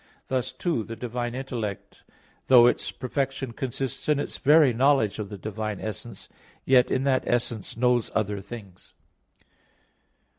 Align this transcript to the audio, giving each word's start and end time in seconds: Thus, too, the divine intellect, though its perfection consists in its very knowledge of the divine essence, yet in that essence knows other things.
Thus, 0.29 0.51
too, 0.51 0.81
the 0.83 0.95
divine 0.95 1.35
intellect, 1.35 2.01
though 2.47 2.65
its 2.65 2.89
perfection 2.89 3.53
consists 3.53 4.09
in 4.09 4.19
its 4.19 4.39
very 4.39 4.73
knowledge 4.73 5.19
of 5.19 5.29
the 5.29 5.37
divine 5.37 5.79
essence, 5.79 6.27
yet 6.65 6.89
in 6.89 7.03
that 7.03 7.23
essence 7.27 7.77
knows 7.77 8.09
other 8.15 8.41
things. 8.41 8.95